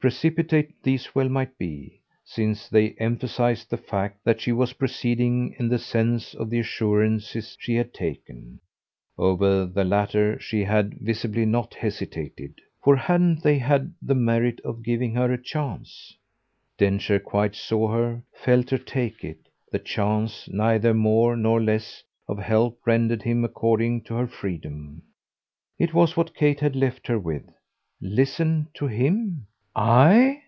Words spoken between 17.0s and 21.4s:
quite saw her, felt her take it; the chance, neither more